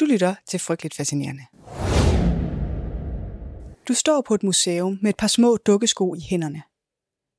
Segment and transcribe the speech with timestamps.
[0.00, 1.42] Du lytter til Frygteligt Fascinerende.
[3.88, 6.62] Du står på et museum med et par små dukkesko i hænderne.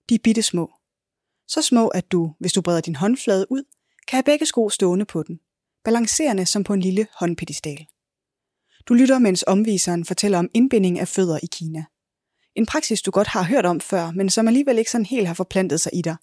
[0.09, 0.73] De er bitte små.
[1.47, 3.63] Så små, at du, hvis du breder din håndflade ud,
[4.07, 5.39] kan have begge sko stående på den,
[5.83, 7.87] balancerende som på en lille håndpedestal.
[8.87, 11.85] Du lytter, mens omviseren fortæller om indbinding af fødder i Kina.
[12.55, 15.33] En praksis, du godt har hørt om før, men som alligevel ikke sådan helt har
[15.33, 16.15] forplantet sig i dig.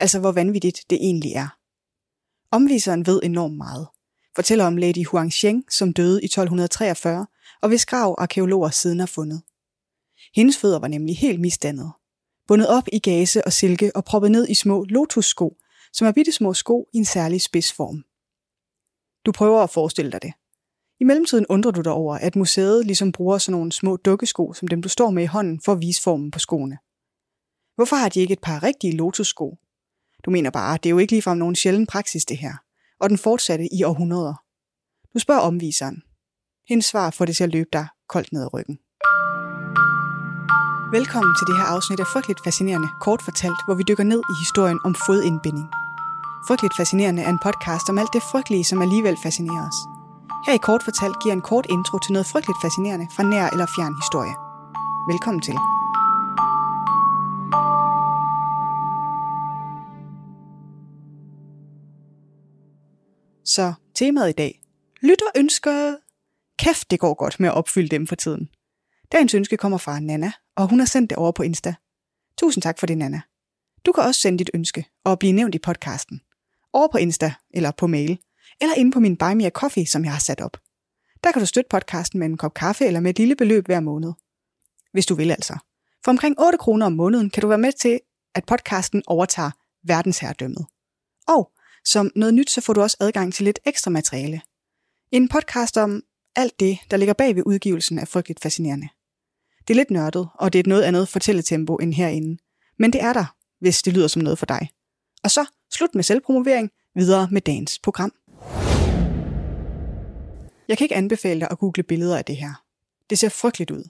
[0.00, 1.48] Altså, hvor vanvittigt det egentlig er.
[2.52, 3.88] Omviseren ved enormt meget.
[4.38, 7.26] Fortæller om Lady Huang Sheng, som døde i 1243,
[7.62, 9.42] og hvis grav arkeologer siden har fundet.
[10.34, 11.90] Hendes fødder var nemlig helt misdannede.
[12.48, 15.56] Bundet op i gase og silke og proppet ned i små lotussko,
[15.92, 18.04] som er bitte små sko i en særlig spidsform.
[19.26, 20.32] Du prøver at forestille dig det.
[21.00, 24.68] I mellemtiden undrer du dig over, at museet ligesom bruger sådan nogle små dukkesko, som
[24.68, 26.78] dem du står med i hånden, for at vise formen på skoene.
[27.76, 29.58] Hvorfor har de ikke et par rigtige lotussko?
[30.24, 32.67] Du mener bare, det er jo ikke ligefrem nogen sjælden praksis det her.
[33.00, 34.34] Og den fortsatte i århundreder.
[35.14, 36.02] Du spørger omviseren.
[36.68, 38.78] Hendes svar får det til at løbe dig koldt ned ad ryggen.
[40.96, 44.34] Velkommen til det her afsnit af Frygteligt Fascinerende, kort fortalt, hvor vi dykker ned i
[44.44, 45.68] historien om fodindbinding.
[46.48, 49.78] Frygteligt Fascinerende er en podcast om alt det frygtelige, som alligevel fascinerer os.
[50.46, 53.66] Her i kort fortalt giver en kort intro til noget frygteligt fascinerende fra nær eller
[53.76, 54.34] fjern historie.
[55.10, 55.56] Velkommen til.
[63.58, 64.62] Så temaet i dag.
[65.02, 65.96] Lytter ønsker.
[66.58, 68.48] Kæft, det går godt med at opfylde dem for tiden.
[69.12, 71.74] Dagens ønske kommer fra Nana, og hun har sendt det over på Insta.
[72.36, 73.20] Tusind tak for det, Nana.
[73.86, 76.20] Du kan også sende dit ønske og blive nævnt i podcasten.
[76.72, 78.18] Over på Insta eller på mail,
[78.60, 80.56] eller inde på min Buy Me a Coffee, som jeg har sat op.
[81.24, 83.80] Der kan du støtte podcasten med en kop kaffe eller med et lille beløb hver
[83.80, 84.12] måned.
[84.92, 85.58] Hvis du vil altså.
[86.04, 88.00] For omkring 8 kroner om måneden kan du være med til,
[88.34, 89.50] at podcasten overtager
[89.84, 90.66] verdensherredømmet.
[91.28, 91.52] Og
[91.88, 94.40] som noget nyt, så får du også adgang til lidt ekstra materiale.
[95.12, 96.02] En podcast om
[96.36, 98.88] alt det, der ligger bag ved udgivelsen af Frygteligt Fascinerende.
[99.58, 102.42] Det er lidt nørdet, og det er et noget andet fortælletempo end herinde.
[102.78, 104.68] Men det er der, hvis det lyder som noget for dig.
[105.24, 108.12] Og så slut med selvpromovering, videre med dagens program.
[110.68, 112.64] Jeg kan ikke anbefale dig at google billeder af det her.
[113.10, 113.88] Det ser frygteligt ud.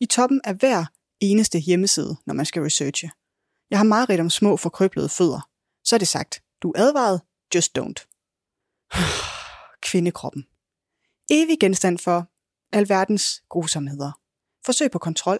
[0.00, 0.84] I toppen af hver
[1.20, 3.10] eneste hjemmeside, når man skal researche.
[3.70, 5.48] Jeg har meget ret om små forkrøblede fødder.
[5.84, 7.20] Så er det sagt, du er advaret,
[7.54, 8.06] just don't.
[9.90, 10.44] Kvindekroppen.
[11.30, 12.30] Evig genstand for
[12.72, 14.12] alverdens grusomheder.
[14.66, 15.38] Forsøg på kontrol,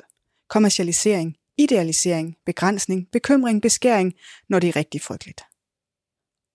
[0.48, 4.14] kommercialisering, idealisering, begrænsning, bekymring, beskæring,
[4.48, 5.40] når det er rigtig frygteligt.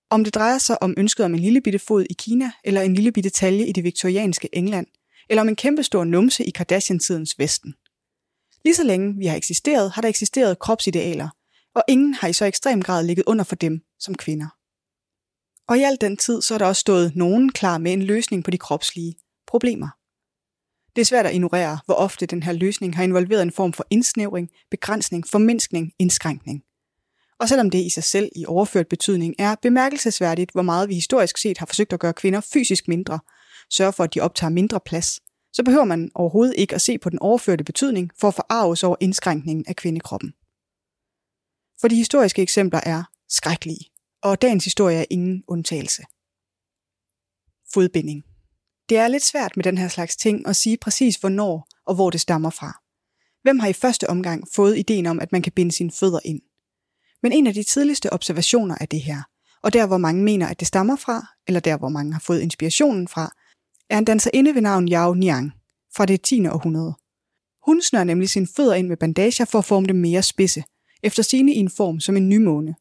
[0.09, 2.93] Om det drejer sig om ønsket om en lille bitte fod i Kina, eller en
[2.93, 4.87] lille bitte talje i det viktorianske England,
[5.29, 7.73] eller om en kæmpestor numse i Kardashian-tidens Vesten.
[8.65, 11.29] Lige så længe vi har eksisteret, har der eksisteret kropsidealer,
[11.75, 14.58] og ingen har i så ekstrem grad ligget under for dem som kvinder.
[15.69, 18.43] Og i al den tid, så er der også stået nogen klar med en løsning
[18.43, 19.15] på de kropslige
[19.47, 19.87] problemer.
[20.95, 23.85] Det er svært at ignorere, hvor ofte den her løsning har involveret en form for
[23.89, 26.63] indsnævring, begrænsning, formindskning, indskrænkning.
[27.39, 31.37] Og selvom det i sig selv i overført betydning er bemærkelsesværdigt, hvor meget vi historisk
[31.37, 33.19] set har forsøgt at gøre kvinder fysisk mindre,
[33.69, 35.19] sørge for, at de optager mindre plads,
[35.53, 38.95] så behøver man overhovedet ikke at se på den overførte betydning for at forarves over
[38.99, 40.33] indskrænkningen af kvindekroppen.
[41.81, 43.85] For de historiske eksempler er skrækkelige,
[44.23, 46.03] og dagens historie er ingen undtagelse.
[47.73, 48.23] Fodbinding.
[48.89, 52.09] Det er lidt svært med den her slags ting at sige præcis hvornår og hvor
[52.09, 52.79] det stammer fra.
[53.43, 56.41] Hvem har i første omgang fået ideen om, at man kan binde sine fødder ind?
[57.23, 59.21] Men en af de tidligste observationer af det her,
[59.63, 62.41] og der hvor mange mener, at det stammer fra, eller der hvor mange har fået
[62.41, 63.31] inspirationen fra,
[63.89, 65.51] er en danserinde ved navn Yao Niang
[65.95, 66.47] fra det 10.
[66.47, 66.93] århundrede.
[67.65, 70.63] Hun snør nemlig sine fødder ind med bandager for at forme dem mere spidse,
[71.03, 72.75] efter sine i en form som en nymåne.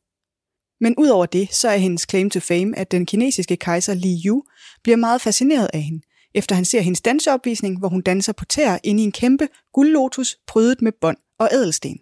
[0.80, 4.42] Men udover det, så er hendes claim to fame, at den kinesiske kejser Li Yu
[4.82, 6.02] bliver meget fascineret af hende,
[6.34, 10.36] efter han ser hendes danseopvisning, hvor hun danser på tæer inde i en kæmpe guldlotus
[10.46, 11.98] prydet med bånd og ædelsten.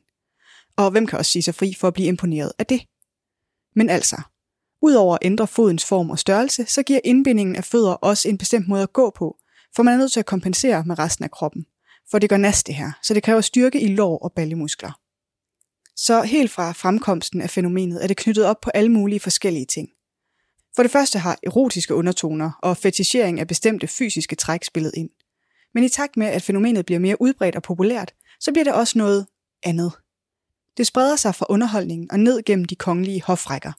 [0.76, 2.81] Og hvem kan også sige sig fri for at blive imponeret af det?
[3.75, 4.16] Men altså,
[4.82, 8.69] udover at ændre fodens form og størrelse, så giver indbindingen af fødder også en bestemt
[8.69, 9.37] måde at gå på,
[9.76, 11.67] for man er nødt til at kompensere med resten af kroppen.
[12.11, 15.06] For det gør næste her, så det kræver styrke i lår og ballemuskler.
[15.96, 19.88] Så helt fra fremkomsten af fænomenet er det knyttet op på alle mulige forskellige ting.
[20.76, 25.10] For det første har erotiske undertoner og fetichering af bestemte fysiske træk spillet ind.
[25.75, 28.98] Men i takt med, at fænomenet bliver mere udbredt og populært, så bliver det også
[28.98, 29.26] noget
[29.62, 29.93] andet.
[30.76, 33.72] Det spreder sig fra underholdningen og ned gennem de kongelige hofrækker.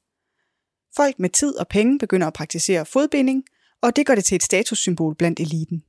[0.96, 3.44] Folk med tid og penge begynder at praktisere fodbinding,
[3.82, 5.84] og det gør det til et statussymbol blandt eliten.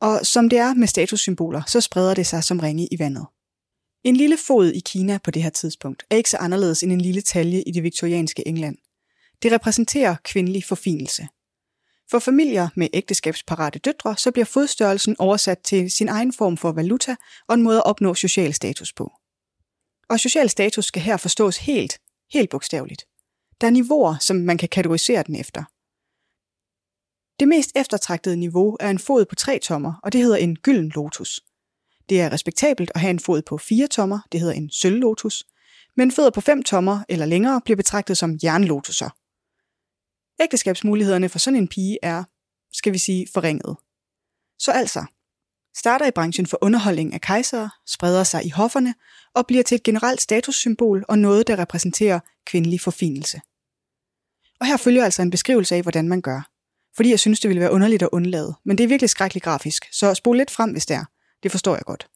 [0.00, 3.26] Og som det er med statussymboler, så spreder det sig som ringe i vandet.
[4.04, 7.00] En lille fod i Kina på det her tidspunkt er ikke så anderledes end en
[7.00, 8.76] lille talje i det viktorianske England.
[9.42, 11.28] Det repræsenterer kvindelig forfinelse.
[12.10, 17.16] For familier med ægteskabsparate døtre, så bliver fodstørrelsen oversat til sin egen form for valuta
[17.48, 19.12] og en måde at opnå social status på.
[20.08, 21.98] Og social status skal her forstås helt,
[22.32, 23.04] helt bogstaveligt.
[23.60, 25.64] Der er niveauer, som man kan kategorisere den efter.
[27.40, 30.88] Det mest eftertragtede niveau er en fod på 3 tommer, og det hedder en gylden
[30.88, 31.40] lotus.
[32.08, 35.44] Det er respektabelt at have en fod på 4 tommer, det hedder en sølvlotus,
[35.96, 39.10] men fødder på 5 tommer eller længere bliver betragtet som jernlotuser.
[40.42, 42.24] Ægteskabsmulighederne for sådan en pige er,
[42.72, 43.76] skal vi sige, forringet.
[44.58, 45.04] Så altså,
[45.76, 48.94] starter i branchen for underholdning af kejsere, spreder sig i hofferne
[49.34, 53.40] og bliver til et generelt statussymbol og noget, der repræsenterer kvindelig forfinelse.
[54.60, 56.50] Og her følger altså en beskrivelse af, hvordan man gør.
[56.96, 59.84] Fordi jeg synes, det ville være underligt at undlade, men det er virkelig skrækkeligt grafisk,
[59.92, 61.04] så spol lidt frem, hvis det er.
[61.42, 62.08] Det forstår jeg godt.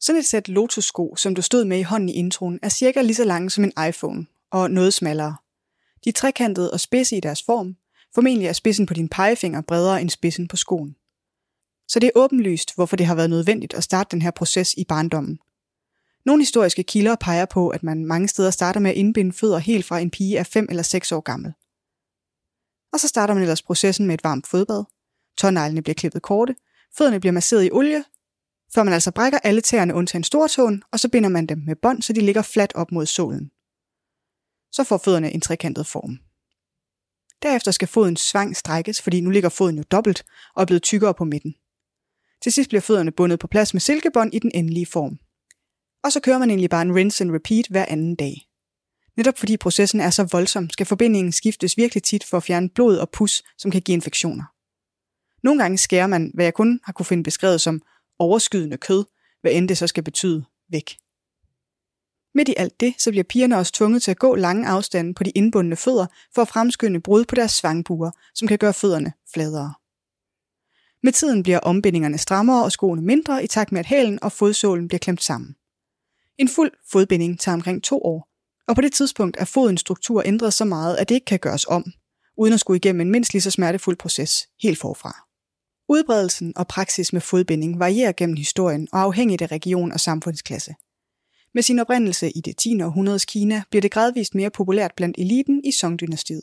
[0.00, 3.14] Sådan et sæt Lotus-sko, som du stod med i hånden i introen, er cirka lige
[3.14, 5.36] så lange som en iPhone, og noget smallere.
[6.04, 7.76] De er trekantede og spidse i deres form.
[8.14, 10.96] Formentlig er spidsen på din pegefinger bredere end spidsen på skoen.
[11.88, 14.84] Så det er åbenlyst, hvorfor det har været nødvendigt at starte den her proces i
[14.84, 15.38] barndommen.
[16.24, 19.84] Nogle historiske kilder peger på, at man mange steder starter med at indbinde fødder helt
[19.84, 21.52] fra en pige af 5 eller 6 år gammel.
[22.92, 24.84] Og så starter man ellers processen med et varmt fodbad.
[25.38, 26.56] Tåneglene bliver klippet korte,
[26.98, 28.04] fødderne bliver masseret i olie,
[28.76, 32.02] før man altså brækker alle tæerne undtagen stortåen, og så binder man dem med bånd,
[32.02, 33.50] så de ligger fladt op mod solen.
[34.72, 36.18] Så får fødderne en trekantet form.
[37.42, 40.24] Derefter skal fodens svang strækkes, fordi nu ligger foden jo dobbelt
[40.54, 41.54] og er blevet tykkere på midten.
[42.42, 45.18] Til sidst bliver fødderne bundet på plads med silkebånd i den endelige form.
[46.04, 48.34] Og så kører man egentlig bare en rinse and repeat hver anden dag.
[49.16, 52.96] Netop fordi processen er så voldsom, skal forbindingen skiftes virkelig tit for at fjerne blod
[52.96, 54.44] og pus, som kan give infektioner.
[55.42, 57.82] Nogle gange skærer man, hvad jeg kun har kunne finde beskrevet som
[58.18, 59.04] overskydende kød,
[59.40, 60.96] hvad end det så skal betyde, væk.
[62.34, 65.24] Midt i alt det, så bliver pigerne også tvunget til at gå lange afstande på
[65.24, 69.74] de indbundne fødder for at fremskynde brud på deres svangbuer, som kan gøre fødderne fladere.
[71.02, 74.88] Med tiden bliver ombindingerne strammere og skoene mindre i takt med, at hælen og fodsålen
[74.88, 75.56] bliver klemt sammen.
[76.38, 78.28] En fuld fodbinding tager omkring to år,
[78.68, 81.64] og på det tidspunkt er fodens struktur ændret så meget, at det ikke kan gøres
[81.64, 81.92] om,
[82.36, 85.25] uden at skulle igennem en mindst lige så smertefuld proces helt forfra.
[85.88, 90.74] Udbredelsen og praksis med fodbinding varierer gennem historien og afhængigt af region og samfundsklasse.
[91.54, 92.82] Med sin oprindelse i det 10.
[92.82, 96.42] århundredes Kina bliver det gradvist mere populært blandt eliten i Song-dynastiet.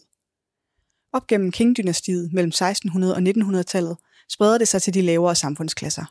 [1.14, 3.98] Op gennem Qing-dynastiet mellem 1600 og 1900-tallet
[4.30, 6.06] spreder det sig til de lavere samfundsklasser.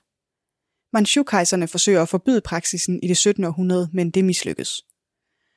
[0.93, 3.45] Manchu-kejserne forsøger at forbyde praksisen i det 17.
[3.45, 4.83] århundrede, men det mislykkes.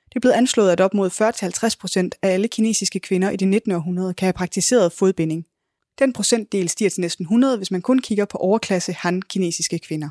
[0.10, 3.72] Det er blevet anslået, at op mod 40-50% af alle kinesiske kvinder i det 19.
[3.72, 5.46] århundrede kan have praktiseret fodbinding.
[6.00, 10.10] Den procentdel stiger til næsten 100, hvis man kun kigger på overklasse han-kinesiske kvinder.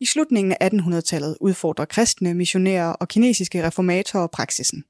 [0.00, 4.84] I slutningen af 1800-tallet udfordrer kristne, missionærer og kinesiske reformatorer praksisen.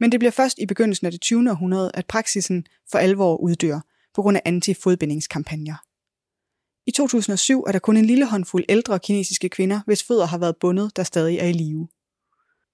[0.00, 1.50] Men det bliver først i begyndelsen af det 20.
[1.50, 3.80] århundrede, at praksisen for alvor uddør
[4.14, 5.76] på grund af anti-fodbindingskampagner.
[6.86, 10.56] I 2007 er der kun en lille håndfuld ældre kinesiske kvinder, hvis fødder har været
[10.60, 11.88] bundet, der stadig er i live.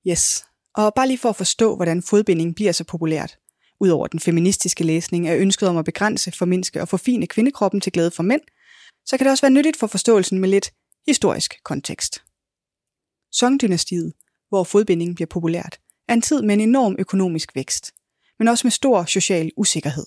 [0.09, 0.45] Yes,
[0.75, 3.39] og bare lige for at forstå, hvordan fodbinding bliver så populært.
[3.81, 8.11] Udover den feministiske læsning af ønsket om at begrænse, formindske og forfine kvindekroppen til glæde
[8.11, 8.41] for mænd,
[9.07, 10.73] så kan det også være nyttigt for forståelsen med lidt
[11.07, 12.23] historisk kontekst.
[13.33, 14.13] Song-dynastiet,
[14.49, 15.79] hvor fodbinding bliver populært,
[16.09, 17.93] er en tid med en enorm økonomisk vækst,
[18.39, 20.07] men også med stor social usikkerhed.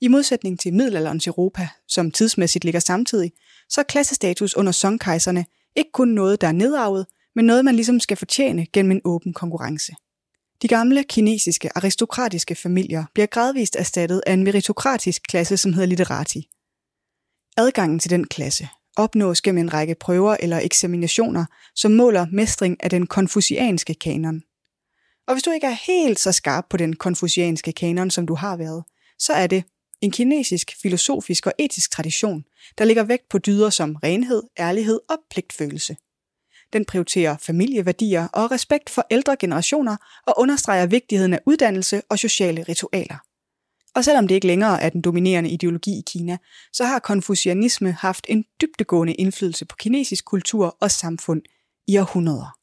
[0.00, 3.32] I modsætning til middelalderens Europa, som tidsmæssigt ligger samtidig,
[3.68, 5.44] så er klassestatus under songkejserne
[5.76, 9.32] ikke kun noget, der er nedarvet, men noget, man ligesom skal fortjene gennem en åben
[9.32, 9.92] konkurrence.
[10.62, 16.48] De gamle kinesiske aristokratiske familier bliver gradvist erstattet af en meritokratisk klasse, som hedder literati.
[17.56, 22.90] Adgangen til den klasse opnås gennem en række prøver eller eksaminationer, som måler mestring af
[22.90, 24.42] den konfucianske kanon.
[25.28, 28.56] Og hvis du ikke er helt så skarp på den konfucianske kanon, som du har
[28.56, 28.84] været,
[29.18, 29.64] så er det
[30.00, 32.44] en kinesisk filosofisk og etisk tradition,
[32.78, 35.96] der ligger vægt på dyder som renhed, ærlighed og pligtfølelse.
[36.72, 42.62] Den prioriterer familieværdier og respekt for ældre generationer og understreger vigtigheden af uddannelse og sociale
[42.62, 43.18] ritualer.
[43.94, 46.38] Og selvom det ikke længere er den dominerende ideologi i Kina,
[46.72, 51.42] så har konfucianisme haft en dybdegående indflydelse på kinesisk kultur og samfund
[51.88, 52.56] i århundreder.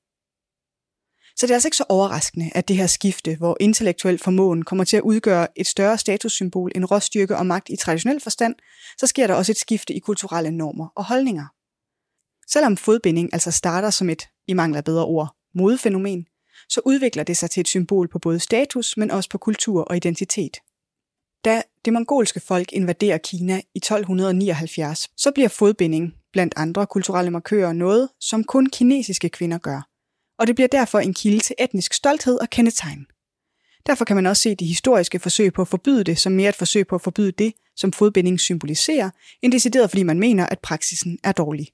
[1.36, 4.84] Så det er altså ikke så overraskende, at det her skifte, hvor intellektuel formåen kommer
[4.84, 8.56] til at udgøre et større statussymbol end råstyrke og magt i traditionel forstand,
[8.98, 11.46] så sker der også et skifte i kulturelle normer og holdninger.
[12.52, 16.26] Selvom fodbinding altså starter som et, i mangler bedre ord, modefænomen,
[16.70, 19.96] så udvikler det sig til et symbol på både status, men også på kultur og
[19.96, 20.58] identitet.
[21.46, 27.74] Da det mongolske folk invaderer Kina i 1279, så bliver fodbinding blandt andre kulturelle markører
[27.74, 29.82] noget, som kun kinesiske kvinder gør.
[30.40, 33.06] Og det bliver derfor en kilde til etnisk stolthed og kendetegn.
[33.88, 36.56] Derfor kan man også se de historiske forsøg på at forbyde det som mere et
[36.56, 39.10] forsøg på at forbyde det, som fodbinding symboliserer,
[39.42, 41.68] end decideret fordi man mener, at praksisen er dårlig.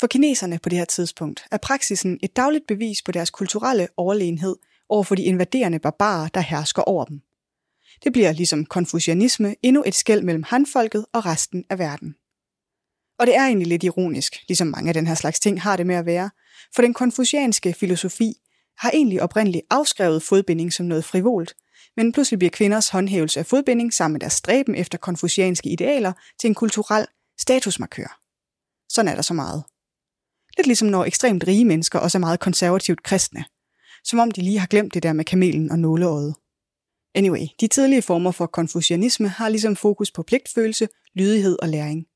[0.00, 4.56] For kineserne på det her tidspunkt er praksisen et dagligt bevis på deres kulturelle overlegenhed
[4.88, 7.20] over for de invaderende barbarer, der hersker over dem.
[8.04, 12.14] Det bliver ligesom konfucianisme endnu et skæld mellem hanfolket og resten af verden.
[13.18, 15.86] Og det er egentlig lidt ironisk, ligesom mange af den her slags ting har det
[15.86, 16.30] med at være,
[16.74, 18.32] for den konfucianske filosofi
[18.78, 21.56] har egentlig oprindeligt afskrevet fodbinding som noget frivolt,
[21.96, 26.48] men pludselig bliver kvinders håndhævelse af fodbinding sammen med deres stræben efter konfucianske idealer til
[26.48, 27.06] en kulturel
[27.38, 28.20] statusmarkør.
[28.88, 29.64] Sådan er der så meget.
[30.56, 33.44] Lidt ligesom når ekstremt rige mennesker også er meget konservativt kristne.
[34.04, 36.34] Som om de lige har glemt det der med kamelen og nåleøjet.
[37.14, 42.06] Anyway, de tidlige former for konfucianisme har ligesom fokus på pligtfølelse, lydighed og læring.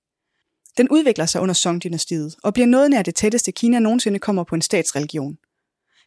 [0.76, 4.54] Den udvikler sig under Song-dynastiet og bliver noget nær det tætteste Kina nogensinde kommer på
[4.54, 5.38] en statsreligion.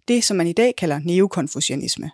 [0.08, 2.12] Det, som man i dag kalder neokonfucianisme.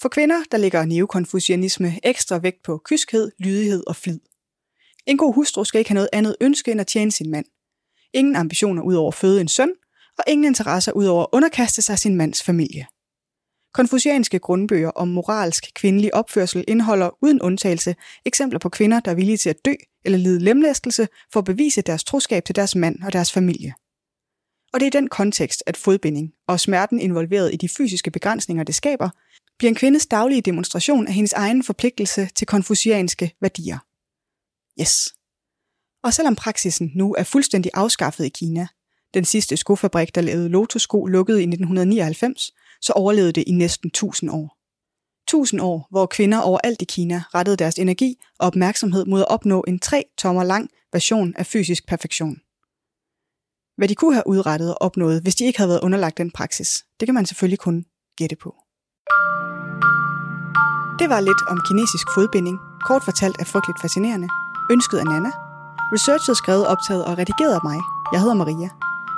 [0.00, 4.20] For kvinder, der ligger neokonfucianisme ekstra vægt på kyskhed, lydighed og flid.
[5.06, 7.46] En god hustru skal ikke have noget andet ønske end at tjene sin mand.
[8.14, 9.72] Ingen ambitioner ud over at føde en søn,
[10.18, 12.86] og ingen interesser ud over at underkaste sig sin mands familie.
[13.74, 17.94] Konfucianske grundbøger om moralsk kvindelig opførsel indeholder uden undtagelse
[18.24, 19.72] eksempler på kvinder, der er villige til at dø
[20.04, 23.74] eller lide lemlæstelse for at bevise deres troskab til deres mand og deres familie.
[24.72, 28.64] Og det er i den kontekst, at fodbinding og smerten involveret i de fysiske begrænsninger,
[28.64, 29.10] det skaber,
[29.58, 33.78] bliver en kvindes daglige demonstration af hendes egen forpligtelse til konfucianske værdier.
[34.80, 35.14] Yes.
[36.04, 38.66] Og selvom praksisen nu er fuldstændig afskaffet i Kina,
[39.14, 44.30] den sidste skofabrik, der lavede Lotus-sko, lukkede i 1999, så overlevede det i næsten 1000
[44.30, 44.58] år.
[45.28, 49.64] 1000 år, hvor kvinder overalt i Kina rettede deres energi og opmærksomhed mod at opnå
[49.66, 52.36] en 3 tommer lang version af fysisk perfektion.
[53.76, 56.84] Hvad de kunne have udrettet og opnået, hvis de ikke havde været underlagt den praksis,
[57.00, 57.84] det kan man selvfølgelig kun
[58.16, 58.50] gætte på.
[60.98, 64.28] Det var lidt om kinesisk fodbinding, kort fortalt er frygteligt fascinerende,
[64.70, 65.43] ønsket af Nana.
[65.92, 67.78] Researchet skrevet, optaget og redigeret af mig.
[68.12, 68.68] Jeg hedder Maria.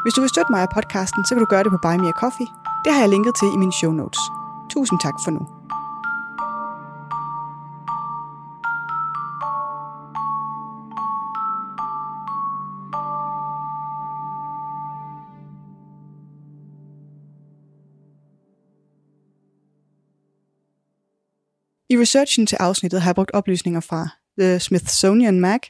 [0.03, 2.09] Hvis du vil støtte mig af podcasten, så kan du gøre det på Buy Me
[2.09, 2.49] A Coffee.
[2.85, 4.21] Det har jeg linket til i mine show notes.
[4.71, 5.43] Tusind tak for nu.
[21.91, 24.09] I researchen til afsnittet har jeg brugt oplysninger fra
[24.39, 25.61] The Smithsonian Mag,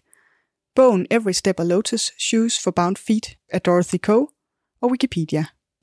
[0.76, 4.26] bogen Every Step a Lotus, Shoes for Bound Feet af Dorothy Coe
[4.80, 5.45] og Wikipedia.